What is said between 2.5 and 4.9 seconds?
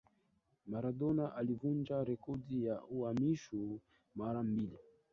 ya uhamisho mara mbili